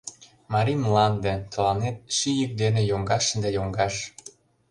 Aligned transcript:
Марий 0.53 0.79
мланде, 0.83 1.33
Тыланет 1.51 1.97
ший 2.15 2.35
йӱк 2.39 2.51
дене 2.61 2.81
йоҥгаш 2.89 3.25
да 3.43 3.49
йоҥгаш! 3.57 3.95